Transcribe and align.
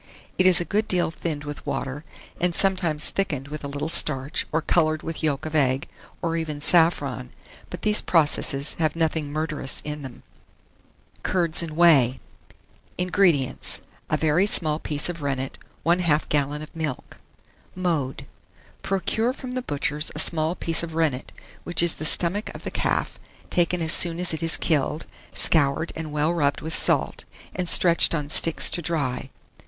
It 0.39 0.47
is 0.47 0.59
a 0.59 0.65
good 0.65 0.87
deal 0.87 1.11
thinned 1.11 1.43
with 1.43 1.63
water, 1.63 2.03
and 2.39 2.55
sometimes 2.55 3.11
thickened 3.11 3.49
with 3.49 3.63
a 3.63 3.67
little 3.67 3.87
starch, 3.87 4.47
or 4.51 4.59
colored 4.59 5.03
with 5.03 5.21
yolk 5.21 5.45
of 5.45 5.53
egg, 5.53 5.87
or 6.23 6.35
even 6.35 6.59
saffron; 6.59 7.29
but 7.69 7.83
these 7.83 8.01
processes 8.01 8.73
have 8.79 8.95
nothing 8.95 9.31
murderous 9.31 9.79
in 9.85 10.01
them. 10.01 10.23
CURDS 11.21 11.61
AND 11.61 11.73
WHEY. 11.77 12.17
1629. 12.97 13.05
INGREDIENTS. 13.05 13.81
A 14.09 14.17
very 14.17 14.47
small 14.47 14.79
piece 14.79 15.07
of 15.07 15.21
rennet, 15.21 15.59
1/2 15.85 16.27
gallon 16.29 16.63
of 16.63 16.75
milk. 16.75 17.19
Mode. 17.75 18.25
Procure 18.81 19.33
from 19.33 19.51
the 19.51 19.61
butcher's 19.61 20.11
a 20.15 20.19
small 20.19 20.55
piece 20.55 20.81
of 20.81 20.95
rennet, 20.95 21.31
which 21.63 21.83
is 21.83 21.93
the 21.93 22.05
stomach 22.05 22.49
of 22.55 22.63
the 22.63 22.71
calf, 22.71 23.19
taken 23.51 23.83
as 23.83 23.93
soon 23.93 24.19
as 24.19 24.33
it 24.33 24.41
is 24.41 24.57
killed, 24.57 25.05
scoured, 25.35 25.93
and 25.95 26.11
well 26.11 26.33
rubbed 26.33 26.61
with 26.61 26.73
salt, 26.73 27.25
and 27.53 27.69
stretched 27.69 28.15
on 28.15 28.29
sticks 28.29 28.71
to 28.71 28.81
dry. 28.81 29.29